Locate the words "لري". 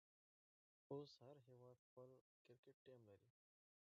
3.09-3.29